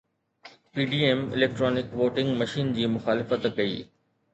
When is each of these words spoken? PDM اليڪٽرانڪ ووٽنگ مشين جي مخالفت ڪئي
PDM 0.77 1.21
اليڪٽرانڪ 1.37 1.95
ووٽنگ 2.03 2.35
مشين 2.43 2.77
جي 2.81 2.93
مخالفت 2.99 3.51
ڪئي 3.63 3.83